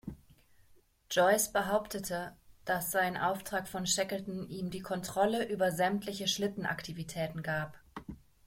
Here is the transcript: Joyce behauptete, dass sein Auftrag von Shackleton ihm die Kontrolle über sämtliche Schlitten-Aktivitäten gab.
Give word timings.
Joyce 1.11 1.49
behauptete, 1.51 2.35
dass 2.65 2.89
sein 2.89 3.17
Auftrag 3.17 3.67
von 3.67 3.85
Shackleton 3.85 4.47
ihm 4.49 4.71
die 4.71 4.79
Kontrolle 4.81 5.47
über 5.47 5.71
sämtliche 5.71 6.27
Schlitten-Aktivitäten 6.27 7.43
gab. 7.43 7.79